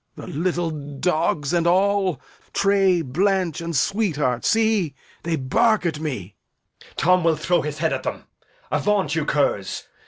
Lear. 0.15 0.25
The 0.25 0.33
little 0.33 0.71
dogs 0.71 1.53
and 1.53 1.67
all, 1.67 2.19
Tray, 2.53 3.03
Blanch, 3.03 3.61
and 3.61 3.75
Sweetheart, 3.75 4.43
see, 4.45 4.95
they 5.21 5.35
bark 5.35 5.85
at 5.85 5.99
me. 5.99 6.33
Edg. 6.81 6.95
Tom 6.95 7.23
will 7.23 7.35
throw 7.35 7.61
his 7.61 7.77
head 7.77 7.93
at 7.93 8.01
them. 8.01 8.23
Avaunt, 8.71 9.13
you 9.13 9.25
curs! 9.25 9.83